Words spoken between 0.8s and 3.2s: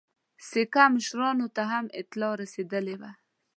مشرانو ته هم اطلاع رسېدلې وه.